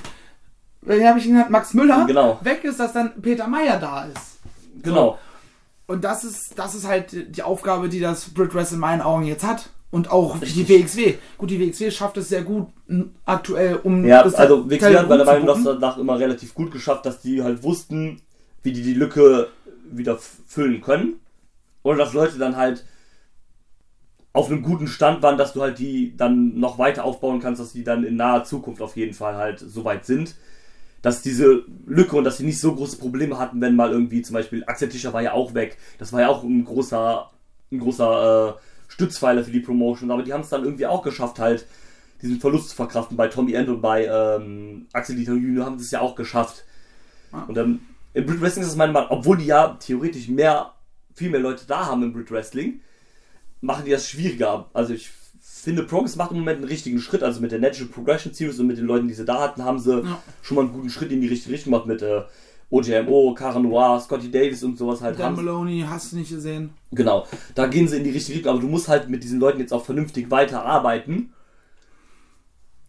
[0.86, 2.40] wenn habe ich ihn genannt, Max Müller genau.
[2.42, 4.40] weg ist, dass dann Peter Meyer da ist.
[4.82, 4.96] Genau.
[4.96, 5.94] So.
[5.94, 9.24] Und das ist, das ist halt die Aufgabe, die das Brit Wrestling in meinen Augen
[9.24, 9.70] jetzt hat.
[9.92, 10.66] Und auch Richtig.
[10.66, 11.14] die WXW.
[11.38, 12.68] Gut, die WXW schafft es sehr gut
[13.26, 14.04] aktuell, um.
[14.04, 17.62] Ja, also WXW hat meiner Meinung nach danach immer relativ gut geschafft, dass die halt
[17.62, 18.20] wussten,
[18.64, 19.50] wie die die Lücke
[19.92, 21.20] wieder füllen können.
[21.84, 22.86] Oder dass Leute dann halt
[24.32, 27.74] auf einem guten Stand waren, dass du halt die dann noch weiter aufbauen kannst, dass
[27.74, 30.36] die dann in naher Zukunft auf jeden Fall halt so weit sind.
[31.04, 34.34] Dass diese Lücke und dass sie nicht so große Probleme hatten, wenn mal irgendwie zum
[34.34, 35.78] Beispiel Axel Tischer war ja auch weg.
[36.00, 37.30] Das war ja auch ein großer,
[37.72, 40.10] ein großer äh, Stützpfeiler für die Promotion.
[40.10, 41.68] Aber die haben es dann irgendwie auch geschafft, halt
[42.24, 43.18] diesen Verlust zu verkraften.
[43.18, 46.64] Bei Tommy End und bei ähm, Axel Dieter Junior haben sie es ja auch geschafft.
[47.32, 47.44] Ah.
[47.48, 47.82] Und ähm,
[48.14, 50.72] im Brit Wrestling ist es meine Meinung, obwohl die ja theoretisch mehr,
[51.16, 52.80] viel mehr Leute da haben im Brit Wrestling,
[53.60, 54.70] machen die das schwieriger.
[54.74, 55.10] Also ich
[55.64, 57.24] finde, Progress macht im Moment einen richtigen Schritt.
[57.24, 59.80] Also mit der Natural Progression Series und mit den Leuten, die sie da hatten, haben
[59.80, 60.22] sie ja.
[60.42, 62.24] schon mal einen guten Schritt in die richtige Richtung gemacht mit äh,
[62.70, 65.20] OJMO, Cara Noir, Scotty Davis und sowas halt.
[65.20, 66.72] Dan Maloney, hast du nicht gesehen.
[66.92, 69.60] Genau, da gehen sie in die richtige Richtung, aber du musst halt mit diesen Leuten
[69.60, 71.34] jetzt auch vernünftig weiterarbeiten.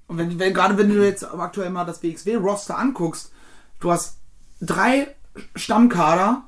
[0.06, 3.32] Und wenn, wenn gerade wenn du jetzt aktuell mal das WXW-Roster anguckst,
[3.80, 4.18] du hast
[4.60, 5.08] drei
[5.54, 6.44] Stammkader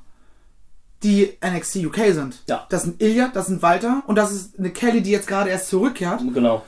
[1.07, 2.43] die NXT UK sind.
[2.49, 2.67] Ja.
[2.69, 5.69] Das sind Ilya, das sind Walter und das ist eine Kelly, die jetzt gerade erst
[5.69, 6.21] zurückkehrt.
[6.35, 6.65] Genau.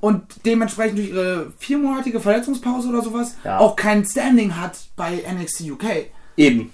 [0.00, 3.58] Und dementsprechend durch ihre viermonatige Verletzungspause oder sowas ja.
[3.58, 5.84] auch kein Standing hat bei NXT UK.
[6.36, 6.70] Eben.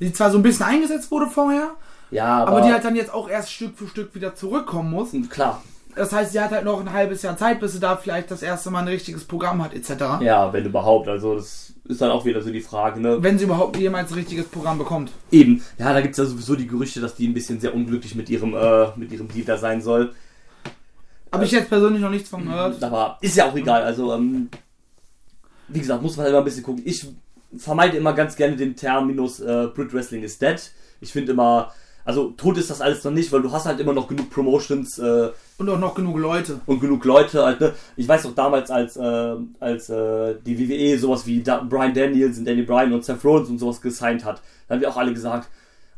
[0.00, 1.72] Die zwar so ein bisschen eingesetzt wurde vorher,
[2.10, 5.10] ja, aber, aber die halt dann jetzt auch erst Stück für Stück wieder zurückkommen muss.
[5.28, 5.62] Klar.
[5.94, 8.42] Das heißt, sie hat halt noch ein halbes Jahr Zeit, bis sie da vielleicht das
[8.42, 10.20] erste Mal ein richtiges Programm hat, etc.
[10.20, 11.08] Ja, wenn überhaupt.
[11.08, 13.22] Also das ist dann auch wieder so die Frage, ne?
[13.22, 15.12] Wenn sie überhaupt jemals ein richtiges Programm bekommt.
[15.30, 15.62] Eben.
[15.78, 18.28] Ja, da gibt es ja sowieso die Gerüchte, dass die ein bisschen sehr unglücklich mit
[18.28, 20.12] ihrem, äh, mit ihrem Deal da sein soll.
[21.32, 22.82] Habe ich jetzt persönlich noch nichts von gehört.
[22.82, 23.82] Aber ist ja auch egal.
[23.82, 24.48] Also, ähm,
[25.68, 26.82] wie gesagt, muss man halt immer ein bisschen gucken.
[26.84, 27.06] Ich
[27.56, 30.60] vermeide immer ganz gerne den Terminus äh, Brit Wrestling is dead.
[31.00, 31.72] Ich finde immer,
[32.04, 34.98] also tot ist das alles noch nicht, weil du hast halt immer noch genug Promotions.
[34.98, 36.60] Äh, und auch noch genug Leute.
[36.66, 37.74] Und genug Leute halt, ne?
[37.96, 42.38] Ich weiß auch damals, als, äh, als äh, die WWE sowas wie da Brian Daniels
[42.38, 45.14] und Danny Bryan und Seth Rollins und sowas gesigned hat, da haben wir auch alle
[45.14, 45.48] gesagt,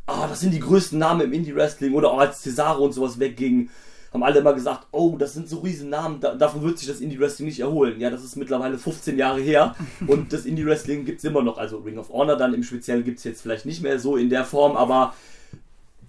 [0.06, 3.68] ah, das sind die größten Namen im Indie-Wrestling oder auch als Cesaro und sowas wegging
[4.12, 7.00] haben alle immer gesagt, oh, das sind so riesen Namen, da, davon wird sich das
[7.00, 8.00] Indie-Wrestling nicht erholen.
[8.00, 9.74] Ja, das ist mittlerweile 15 Jahre her
[10.06, 11.58] und das Indie-Wrestling gibt es immer noch.
[11.58, 14.30] Also Ring of Honor dann im Speziellen gibt es jetzt vielleicht nicht mehr so in
[14.30, 15.14] der Form, aber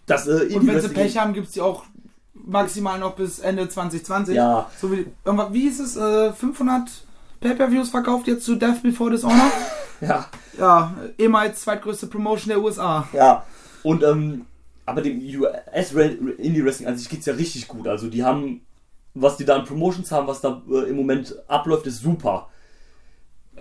[0.06, 0.60] das äh, Indie-Wrestling...
[0.60, 1.84] Und wenn sie Pech haben, gibt es die auch
[2.46, 4.36] maximal noch bis Ende 2020.
[4.36, 4.70] Ja.
[4.80, 6.90] So wie, wie hieß es, äh, 500
[7.42, 9.52] Pay-Per-Views verkauft jetzt zu Death Before Dishonor?
[10.02, 10.26] ja.
[10.58, 13.08] Ja, ehemals zweitgrößte Promotion der USA.
[13.14, 13.46] Ja.
[13.84, 14.46] Und ähm,
[14.86, 17.88] aber dem US Indie Wrestling an sich geht es ja richtig gut.
[17.88, 18.62] Also die haben,
[19.14, 22.50] was die da an Promotions haben, was da äh, im Moment abläuft, ist super.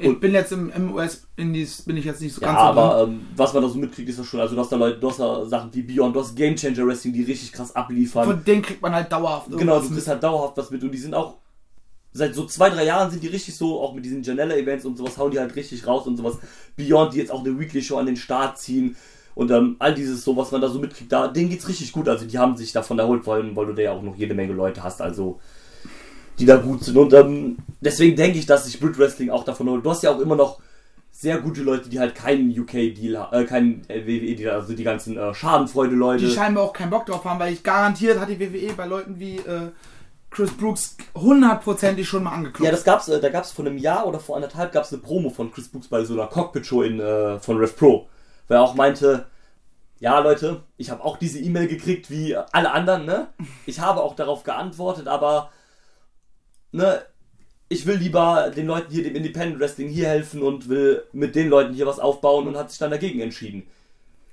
[0.01, 2.65] Ich bin jetzt im, im US Indies, bin ich jetzt nicht so ja, ganz so
[2.65, 4.99] aber ähm, was man da so mitkriegt, ist das schon, also du hast da Leute,
[4.99, 8.25] du hast da Sachen wie Beyond, du hast Game Changer Wrestling, die richtig krass abliefern.
[8.25, 10.99] Von denen kriegt man halt dauerhaft Genau, du kriegst halt dauerhaft was mit und die
[10.99, 11.37] sind auch,
[12.13, 15.19] seit so zwei, drei Jahren sind die richtig so, auch mit diesen Janella-Events und sowas,
[15.19, 16.39] hauen die halt richtig raus und sowas.
[16.77, 18.97] Beyond, die jetzt auch eine Weekly Show an den Start ziehen
[19.39, 22.09] und ähm, all dieses so, was man da so mitkriegt, da, denen geht's richtig gut.
[22.09, 24.53] Also die haben sich davon erholt, allem, weil du da ja auch noch jede Menge
[24.53, 25.39] Leute hast, also
[26.39, 26.97] die da gut sind.
[26.97, 29.85] Und ähm, deswegen denke ich, dass sich Brit Wrestling auch davon erholt.
[29.85, 30.61] Du hast ja auch immer noch
[31.11, 36.27] sehr gute Leute, die halt keinen UK-Deal, äh, keinen WWE-Deal, also die ganzen äh, Schadenfreude-Leute.
[36.27, 39.19] Die scheinbar auch keinen Bock drauf haben, weil ich garantiert hat die WWE bei Leuten
[39.19, 39.71] wie äh,
[40.31, 42.65] Chris Brooks hundertprozentig schon mal angeklopft.
[42.65, 45.31] Ja, das gab's, äh, da gab's vor einem Jahr oder vor anderthalb gab's eine Promo
[45.31, 48.07] von Chris Brooks bei so einer Cockpit-Show in, äh, von Rev Pro
[48.49, 49.27] weil er auch meinte,
[50.01, 53.29] ja Leute, ich habe auch diese E-Mail gekriegt wie alle anderen, ne?
[53.67, 55.51] Ich habe auch darauf geantwortet, aber
[56.73, 57.03] ne,
[57.69, 61.49] ich will lieber den Leuten hier, dem Independent Wrestling hier helfen und will mit den
[61.49, 63.67] Leuten hier was aufbauen und hat sich dann dagegen entschieden.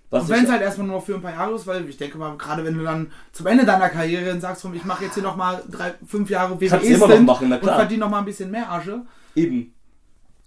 [0.10, 2.17] Was und wenn es halt erstmal nur für ein paar Jahre ist, weil ich denke
[2.17, 5.63] mal, gerade wenn du dann zum Ende deiner Karriere sagst, ich mache jetzt hier nochmal
[5.69, 7.74] drei, fünf Jahre WWE immer noch machen, na klar.
[7.74, 9.02] und verdiene nochmal ein bisschen mehr Asche.
[9.36, 9.74] Eben.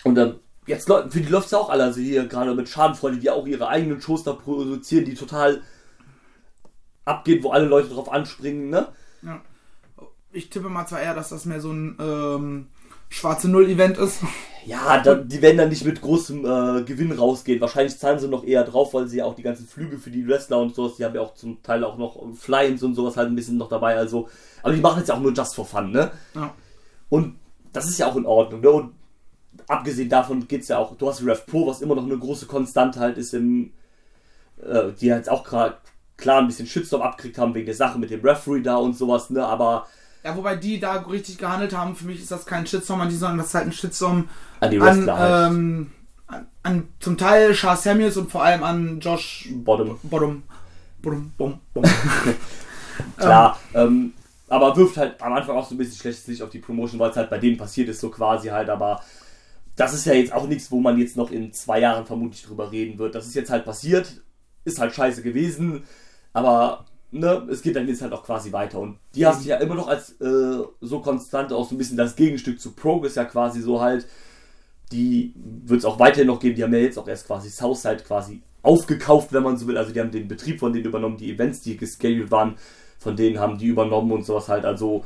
[0.05, 3.31] Und dann jetzt für die läuft es auch alle, also hier gerade mit Schadenfreude, die
[3.31, 5.63] auch ihre eigenen Shows da produzieren, die total
[7.05, 8.89] abgehen, wo alle Leute drauf anspringen, ne?
[9.23, 9.41] Ja.
[10.33, 12.67] Ich tippe mal zwar eher, dass das mehr so ein ähm,
[13.09, 14.21] schwarze Null-Event ist.
[14.67, 17.59] Ja, da, die werden dann nicht mit großem äh, Gewinn rausgehen.
[17.59, 20.29] Wahrscheinlich zahlen sie noch eher drauf, weil sie ja auch die ganzen Flüge für die
[20.29, 23.31] Wrestler und sowas, die haben ja auch zum Teil auch noch Fly-ins und sowas halt
[23.31, 23.97] ein bisschen noch dabei.
[23.97, 24.29] Also,
[24.63, 26.11] aber die machen jetzt ja auch nur just for fun, ne?
[26.35, 26.55] Ja.
[27.09, 27.37] Und
[27.73, 28.71] das ist ja auch in Ordnung, ne?
[28.71, 28.93] Und
[29.69, 32.45] abgesehen davon geht es ja auch, du hast Rev Pro, was immer noch eine große
[32.45, 33.73] Konstante halt ist im,
[34.61, 35.79] äh, die jetzt auch gerade
[36.19, 39.31] klar ein bisschen Shitstorm abgekriegt haben wegen der Sache mit dem Referee da und sowas,
[39.31, 39.87] ne, aber.
[40.25, 43.17] Ja, wobei die da richtig gehandelt haben, für mich ist das kein Shitstorm an die,
[43.17, 44.29] sondern das ist halt ein Shitstorm
[44.61, 45.53] an die Wrestler an, halt.
[45.53, 45.91] ähm,
[46.27, 49.99] an, an, zum Teil Charles Samuels und vor allem an Josh Bottom.
[50.03, 50.43] Bottom.
[51.01, 51.33] Bottom.
[51.37, 51.85] Bom, bom.
[53.17, 54.13] klar, ähm,
[54.49, 57.11] aber wirft halt am Anfang auch so ein bisschen schlechtes Licht auf die Promotion, weil
[57.11, 59.03] es halt bei denen passiert ist, so quasi halt, aber
[59.77, 62.73] das ist ja jetzt auch nichts, wo man jetzt noch in zwei Jahren vermutlich drüber
[62.73, 63.15] reden wird.
[63.15, 64.21] Das ist jetzt halt passiert,
[64.65, 65.85] ist halt scheiße gewesen,
[66.33, 68.81] aber ne, es geht dann jetzt halt auch quasi weiter.
[68.81, 71.97] Und die hast du ja immer noch als äh, so konstant, auch so ein bisschen
[71.97, 74.07] das Gegenstück zu Progress ja quasi so halt.
[74.93, 76.57] Die wird es auch weiterhin noch geben.
[76.57, 79.77] Die haben ja jetzt auch erst quasi Southside quasi aufgekauft, wenn man so will.
[79.77, 82.57] Also die haben den Betrieb von denen übernommen, die Events, die gescheduled waren,
[82.99, 84.65] von denen haben die übernommen und sowas halt.
[84.65, 85.05] Also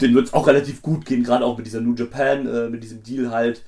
[0.00, 2.82] denen wird es auch relativ gut gehen, gerade auch mit dieser New Japan, äh, mit
[2.82, 3.62] diesem Deal halt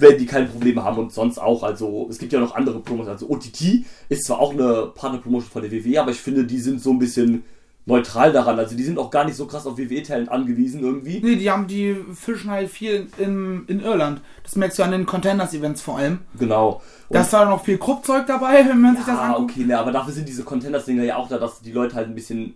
[0.00, 1.62] werden die keine Probleme haben und sonst auch.
[1.62, 3.08] Also es gibt ja noch andere Promos.
[3.08, 6.80] Also OTT ist zwar auch eine Partner-Promotion von der WWE, aber ich finde, die sind
[6.80, 7.44] so ein bisschen
[7.86, 8.58] neutral daran.
[8.58, 11.20] Also die sind auch gar nicht so krass auf WWE-Talent angewiesen irgendwie.
[11.22, 14.20] Nee, die haben die fischen halt viel in, in Irland.
[14.42, 16.20] Das merkst du an den Contenders-Events vor allem.
[16.38, 16.82] Genau.
[17.08, 19.52] Und da ist da noch viel Kruppzeug dabei, wenn man ja, sich das anguckt.
[19.52, 22.14] okay, ne, aber dafür sind diese Contenders-Dinger ja auch da, dass die Leute halt ein
[22.14, 22.54] bisschen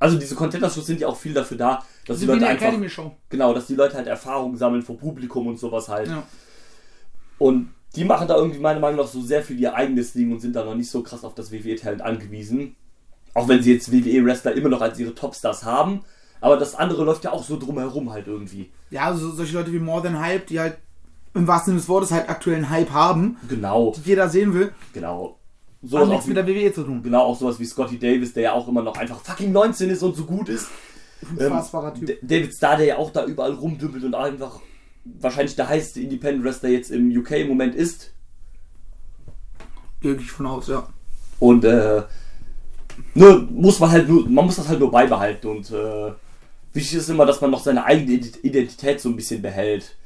[0.00, 3.12] also diese Contender-Shows sind ja auch viel dafür da, dass also die Leute einfach, Show.
[3.28, 6.08] genau, dass die Leute halt Erfahrungen sammeln vor Publikum und sowas halt.
[6.08, 6.22] Ja.
[7.40, 10.40] Und die machen da irgendwie meiner Meinung nach so sehr viel ihr eigenes Ding und
[10.40, 12.76] sind da noch nicht so krass auf das WWE-Talent angewiesen.
[13.32, 16.02] Auch wenn sie jetzt WWE-Wrestler immer noch als ihre Topstars haben.
[16.42, 18.70] Aber das andere läuft ja auch so drumherum halt irgendwie.
[18.90, 20.76] Ja, also solche Leute wie More Than Hype, die halt
[21.32, 23.38] im wahrsten Sinne des Wortes halt aktuellen Hype haben.
[23.48, 23.94] Genau.
[23.96, 24.72] Die jeder sehen will.
[24.92, 25.38] Genau.
[25.82, 27.02] So Hat nichts mit der WWE zu tun.
[27.02, 30.02] Genau, auch sowas wie Scotty Davis, der ja auch immer noch einfach fucking 19 ist
[30.02, 30.68] und so gut ist.
[31.30, 32.18] Unfassbarer ähm, Typ.
[32.22, 34.60] David Starr, der ja auch da überall rumdümpelt und einfach
[35.04, 38.12] wahrscheinlich der heißeste Independent Wrestler jetzt im UK im Moment ist.
[40.00, 40.88] Gehe ich von aus, ja.
[41.38, 42.02] Und äh,
[43.14, 46.12] ne, muss man halt nur, man muss das halt nur beibehalten und äh,
[46.72, 49.96] wichtig ist immer, dass man noch seine eigene Identität so ein bisschen behält.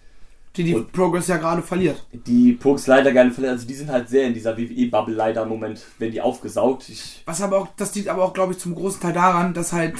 [0.56, 2.06] Die die und Progress ja gerade verliert.
[2.12, 3.54] Die Progress leider gerne verliert.
[3.54, 6.88] Also die sind halt sehr in dieser WWE-Bubble leider im Moment, wenn die aufgesaugt.
[6.88, 9.72] Ich Was aber auch, das liegt aber auch, glaube ich, zum großen Teil daran, dass
[9.72, 9.94] halt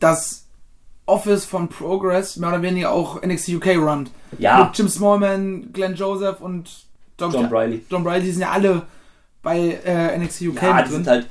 [0.00, 0.43] das
[1.06, 4.10] Office von Progress mehr oder weniger auch NXT UK runnt.
[4.38, 4.64] Ja.
[4.64, 6.86] Mit Jim Smallman, Glenn Joseph und
[7.18, 7.84] John, John Briley.
[7.90, 8.82] John Briley, die sind ja alle
[9.42, 11.28] bei äh, NXT UK ja, die sind halt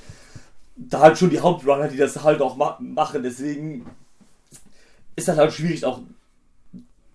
[0.76, 3.24] da halt schon die Hauptrunner, die das halt auch ma machen.
[3.24, 3.86] Deswegen
[5.16, 6.00] ist das halt schwierig auch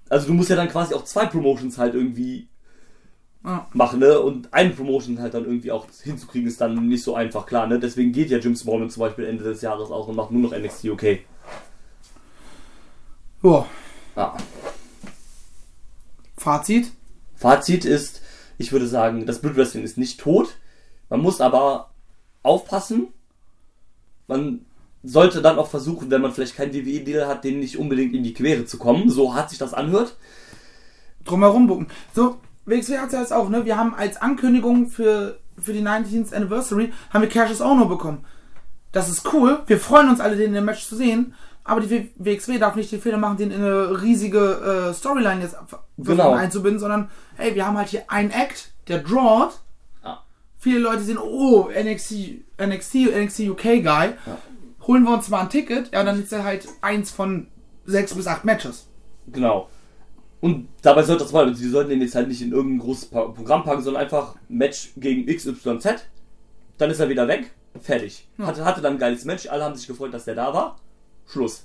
[0.08, 2.48] also du musst ja dann quasi auch zwei Promotions halt irgendwie
[3.44, 3.66] ah.
[3.72, 4.20] machen, ne?
[4.20, 7.78] Und einen Promotion halt dann irgendwie auch hinzukriegen, ist dann nicht so einfach, klar, ne?
[7.78, 10.56] Deswegen geht ja Jim Smallman zum Beispiel Ende des Jahres aus und macht nur noch
[10.56, 11.18] NXT UK.
[13.40, 13.66] Boah.
[14.16, 14.36] Ja.
[16.36, 16.92] Fazit?
[17.36, 18.20] Fazit ist,
[18.58, 20.56] ich würde sagen, das Blood Wrestling ist nicht tot.
[21.08, 21.90] Man muss aber
[22.42, 23.08] aufpassen.
[24.26, 24.66] Man
[25.02, 28.34] sollte dann auch versuchen, wenn man vielleicht keinen WWE-Deal hat, den nicht unbedingt in die
[28.34, 29.10] Quere zu kommen.
[29.10, 30.16] So hart sich das anhört.
[31.24, 31.88] Drumherum bucken.
[32.14, 33.64] So, WXW hat es ja jetzt auch, ne?
[33.64, 38.24] Wir haben als Ankündigung für, für die 19th Anniversary, haben wir Cassius Ono bekommen.
[38.92, 39.62] Das ist cool.
[39.66, 41.34] Wir freuen uns alle, den in dem Match zu sehen.
[41.68, 45.56] Aber die WXW darf nicht den Fehler machen, den in eine riesige äh, Storyline jetzt
[45.98, 46.32] genau.
[46.32, 49.60] einzubinden, sondern, hey, wir haben halt hier einen Act, der drawt.
[50.02, 50.24] Ja.
[50.56, 52.14] Viele Leute sehen, oh, NXT,
[52.60, 53.82] NXT, NXT UK Guy.
[53.84, 54.38] Ja
[54.88, 57.46] holen wir uns mal ein Ticket, ja, dann ist er halt eins von
[57.84, 58.88] sechs bis acht Matches.
[59.30, 59.68] Genau.
[60.40, 63.64] Und dabei sollte das mal, sie sollten den jetzt halt nicht in irgendein großes Programm
[63.64, 66.06] packen, sondern einfach Match gegen XYZ.
[66.78, 67.50] Dann ist er wieder weg.
[67.80, 68.26] Fertig.
[68.38, 68.46] Ja.
[68.46, 69.48] Hatte, hatte dann ein geiles Match.
[69.48, 70.78] Alle haben sich gefreut, dass der da war.
[71.30, 71.64] Schluss.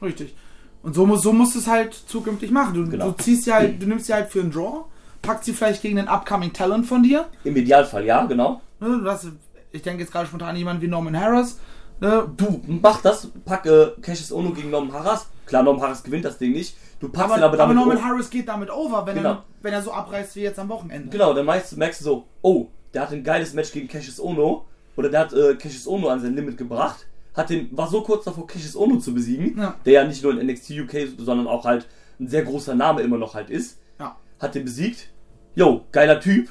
[0.00, 0.34] Richtig.
[0.82, 2.74] Und so, so musst du es halt zukünftig machen.
[2.74, 3.10] Du, genau.
[3.10, 4.84] du ziehst sie halt, du nimmst sie halt für einen Draw,
[5.20, 7.28] packst sie vielleicht gegen einen upcoming Talent von dir.
[7.44, 8.60] Im Idealfall, ja, genau.
[8.80, 9.28] Ne, hast,
[9.70, 11.58] ich denke jetzt gerade spontan an jemanden wie Norman Harris,
[12.02, 15.28] Ne, du, mach das, pack äh, Cassius Ono gegen Norman Harris.
[15.46, 16.76] Klar, Norman Harris gewinnt das Ding nicht.
[16.98, 17.76] Du packst aber, ihn aber damit.
[17.76, 19.30] Aber Norman Harris geht damit over, wenn, genau.
[19.30, 21.10] er, wenn er so abreißt wie jetzt am Wochenende.
[21.10, 24.66] Genau, dann merkst, merkst du so, oh, der hat ein geiles Match gegen Cassius Ono.
[24.96, 27.06] Oder der hat äh, Cassius Ono an sein Limit gebracht.
[27.34, 29.58] Hat den, war so kurz davor, Cassius Ono zu besiegen.
[29.58, 29.76] Ja.
[29.84, 31.86] Der ja nicht nur in NXT UK, sondern auch halt
[32.20, 33.78] ein sehr großer Name immer noch halt ist.
[33.98, 34.16] Ja.
[34.38, 35.08] Hat den besiegt.
[35.54, 36.48] Yo, geiler Typ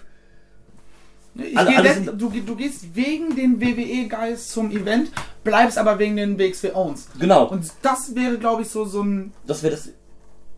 [1.36, 5.12] ich alle, alle denn, du, du, gehst wegen den WWE-Guys zum Event,
[5.44, 7.08] bleibst aber wegen den WXW Owns.
[7.20, 7.48] Genau.
[7.48, 9.32] Und das wäre, glaube ich, so, so ein.
[9.48, 9.90] Das wäre das.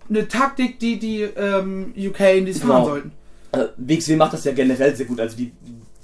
[0.09, 2.73] Eine Taktik, die die ähm, UK in dies genau.
[2.73, 3.11] fahren sollten.
[3.51, 5.19] Also, WXW macht das ja generell sehr gut.
[5.19, 5.53] Also, die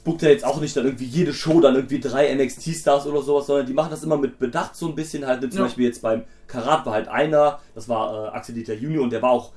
[0.10, 3.46] buckt ja jetzt auch nicht dann irgendwie jede Show dann irgendwie drei NXT-Stars oder sowas,
[3.46, 5.42] sondern die machen das immer mit Bedacht so ein bisschen halt.
[5.42, 5.62] Zum ja.
[5.66, 9.22] Beispiel jetzt beim Karat war halt einer, das war äh, Axel Dieter Junior und der
[9.22, 9.52] war auch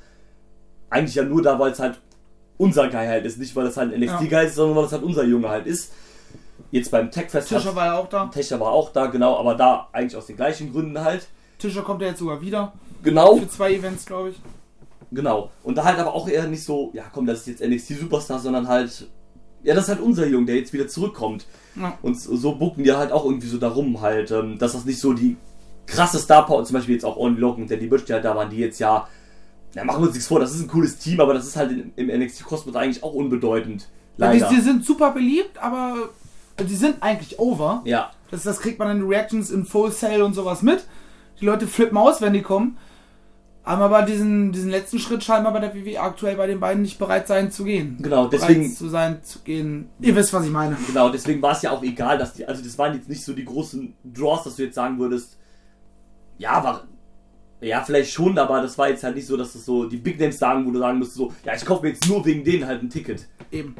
[0.90, 1.98] eigentlich ja nur da, weil es halt
[2.58, 3.38] unser Guy halt ist.
[3.38, 5.94] Nicht, weil das halt ein NXT-Guy ist, sondern weil das halt unser Junge halt ist.
[6.70, 7.48] Jetzt beim Techfest.
[7.48, 8.26] Tischer war ja auch da.
[8.26, 11.28] Tischer war auch da, genau, aber da eigentlich aus den gleichen Gründen halt.
[11.58, 12.74] Tischer kommt ja jetzt sogar wieder.
[13.02, 13.36] Genau.
[13.38, 14.36] Für zwei Events, glaube ich.
[15.12, 15.50] Genau.
[15.62, 18.38] Und da halt aber auch eher nicht so, ja komm, das ist jetzt NXT Superstar,
[18.38, 19.08] sondern halt,
[19.64, 21.46] ja, das ist halt unser Junge, der jetzt wieder zurückkommt.
[21.76, 21.96] Ja.
[22.02, 25.12] Und so bucken die halt auch irgendwie so darum halt, ähm, dass das nicht so
[25.12, 25.36] die
[25.86, 28.36] krasse Star Power, zum Beispiel jetzt auch Only Logan und Danny Butch, die halt da
[28.36, 29.08] waren, die jetzt ja
[29.74, 31.72] ja, machen wir uns nichts vor, das ist ein cooles Team, aber das ist halt
[31.96, 33.88] im NXT Cosmos eigentlich auch unbedeutend.
[34.16, 34.38] Leider.
[34.38, 36.10] Ja, die, die, sind super beliebt, aber
[36.58, 37.82] die sind eigentlich over.
[37.84, 38.10] Ja.
[38.30, 40.84] Das, das kriegt man in Reactions in Full Sale und sowas mit.
[41.40, 42.76] Die Leute flippen aus, wenn die kommen.
[43.64, 46.98] Aber bei diesen, diesen letzten Schritt scheinbar bei der WWE aktuell bei den beiden nicht
[46.98, 47.96] bereit sein zu gehen.
[48.00, 48.62] Genau, deswegen.
[48.62, 49.88] Bereit zu sein, zu gehen.
[50.00, 50.76] Ihr wisst, was ich meine.
[50.86, 53.32] Genau, deswegen war es ja auch egal, dass die, also das waren jetzt nicht so
[53.32, 55.38] die großen Draws, dass du jetzt sagen würdest,
[56.38, 56.84] ja, war,
[57.60, 60.18] ja, vielleicht schon, aber das war jetzt halt nicht so, dass das so die Big
[60.18, 62.66] Names sagen, wo du sagen musst, so, ja, ich kaufe mir jetzt nur wegen denen
[62.66, 63.28] halt ein Ticket.
[63.52, 63.76] Eben.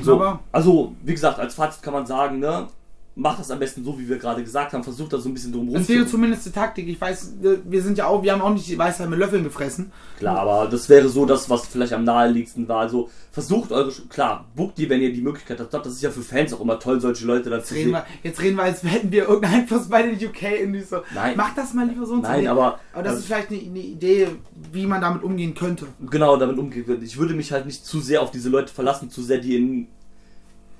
[0.00, 2.68] So, aber also, wie gesagt, als Fazit kann man sagen, ne,
[3.16, 4.82] macht das am besten so, wie wir gerade gesagt haben.
[4.82, 5.74] Versucht da so ein bisschen drum rum.
[5.74, 6.88] Das wäre zumindest die Taktik.
[6.88, 9.92] Ich weiß, wir sind ja auch, wir haben auch nicht die Weisheit mit Löffeln gefressen.
[10.18, 12.80] Klar, aber das wäre so das, was vielleicht am naheliegendsten war.
[12.80, 15.72] Also versucht eure, klar, buckt die, wenn ihr die Möglichkeit habt.
[15.72, 17.96] Das ist ja für Fans auch immer toll, solche Leute dazu zu sehen.
[18.22, 21.02] Jetzt reden wir, als hätten wir irgendeinen Einfluss bei den UK in so.
[21.14, 21.36] Nein.
[21.36, 22.80] Macht das mal lieber so Nein, aber.
[22.92, 24.28] Aber das also, ist vielleicht eine, eine, Idee,
[24.72, 25.86] wie man damit umgehen könnte.
[26.10, 27.04] Genau, damit umgehen könnte.
[27.04, 29.88] Ich würde mich halt nicht zu sehr auf diese Leute verlassen, zu sehr die in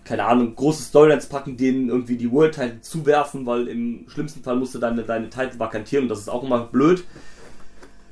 [0.04, 4.56] keine Ahnung, große Storylines packen, denen irgendwie die World Title zuwerfen, weil im schlimmsten Fall
[4.56, 7.04] musst du deine, deine Titel vakantieren und das ist auch immer blöd.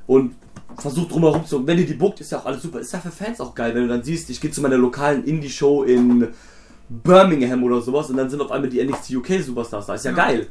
[0.06, 0.34] Und
[0.78, 1.66] versucht drumherum zu.
[1.66, 2.80] Wenn ihr die bookt, ist ja auch alles super.
[2.80, 5.24] Ist ja für Fans auch geil, wenn du dann siehst, ich gehe zu meiner lokalen
[5.24, 6.28] Indie-Show in
[6.88, 9.94] Birmingham oder sowas und dann sind auf einmal die NXT UK Superstars da.
[9.94, 10.16] Ist ja, ja.
[10.16, 10.48] geil.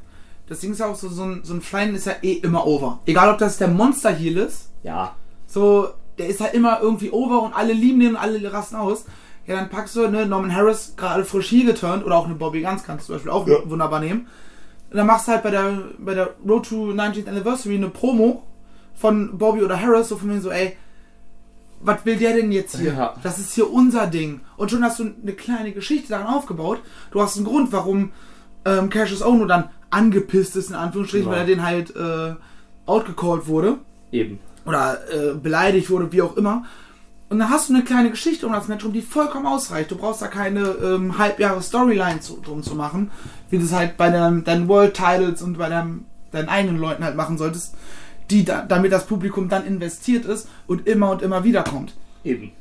[0.48, 2.66] Das Ding ist ja auch so, so ein, so ein Flying ist ja eh immer
[2.66, 3.00] over.
[3.06, 4.70] Egal ob das der Monster Heal ist.
[4.84, 5.16] Ja.
[5.48, 9.06] So, der ist halt immer irgendwie over und alle lieben den und alle rasten aus.
[9.48, 12.62] Ja, dann packst du ne, Norman Harris gerade frisch hier geturnt oder auch eine Bobby
[12.62, 13.58] Guns kannst du zum Beispiel auch ja.
[13.66, 14.28] wunderbar nehmen.
[14.90, 18.44] Und dann machst du halt bei der, bei der Road to 19th Anniversary eine Promo
[18.94, 20.76] von Bobby oder Harris, so von mir so, ey,
[21.80, 22.94] was will der denn jetzt hier?
[22.94, 23.16] Ja.
[23.24, 24.42] Das ist hier unser Ding.
[24.58, 26.80] Und schon hast du eine kleine Geschichte daran aufgebaut.
[27.12, 28.12] Du hast einen Grund, warum
[28.66, 31.36] ähm, Cassius Ono dann angepisst ist, in Anführungsstrichen, genau.
[31.36, 32.36] weil er den halt äh,
[32.86, 33.78] outgecallt wurde.
[34.12, 34.40] Eben.
[34.66, 36.66] Oder äh, beleidigt wurde, wie auch immer.
[37.32, 39.90] Und dann hast du eine kleine Geschichte um das Match, um die vollkommen ausreicht.
[39.90, 43.10] Du brauchst da keine ähm, halbjahre Storyline zu, drum zu machen,
[43.50, 47.06] wie du es halt bei deinem, deinen World Titles und bei deinem, deinen eigenen Leuten
[47.06, 47.76] halt machen solltest,
[48.30, 51.94] die da, damit das Publikum dann investiert ist und immer und immer wieder kommt.
[52.26, 52.52] Eben.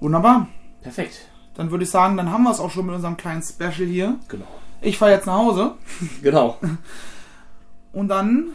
[0.00, 0.48] Wunderbar.
[0.82, 1.28] Perfekt.
[1.54, 4.16] Dann würde ich sagen, dann haben wir es auch schon mit unserem kleinen Special hier.
[4.26, 4.48] Genau.
[4.80, 5.74] Ich fahre jetzt nach Hause.
[6.22, 6.58] Genau.
[7.92, 8.48] Und dann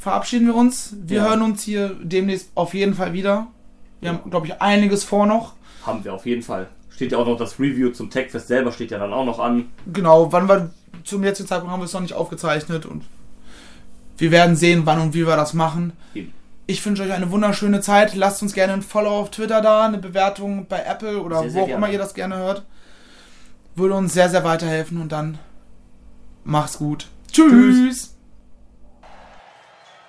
[0.00, 0.96] verabschieden wir uns.
[0.98, 1.28] Wir ja.
[1.28, 3.46] hören uns hier demnächst auf jeden Fall wieder.
[4.00, 5.54] Wir haben, glaube ich, einiges vor noch.
[5.84, 6.68] Haben wir auf jeden Fall.
[6.90, 9.70] Steht ja auch noch das Review zum Techfest selber, steht ja dann auch noch an.
[9.92, 10.70] Genau, wann wir
[11.04, 13.04] zum jetzigen Zeitpunkt haben wir es noch nicht aufgezeichnet und
[14.18, 15.92] wir werden sehen, wann und wie wir das machen.
[16.14, 16.32] Eben.
[16.66, 18.14] Ich wünsche euch eine wunderschöne Zeit.
[18.14, 21.64] Lasst uns gerne ein Follow auf Twitter da, eine Bewertung bei Apple oder sehr, wo
[21.64, 22.64] auch immer ihr das gerne hört.
[23.76, 25.38] Würde uns sehr, sehr weiterhelfen und dann
[26.44, 27.08] macht's gut.
[27.30, 27.50] Tschüss.
[27.50, 28.16] Tschüss.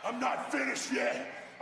[0.04, 1.37] I'm not finished yet.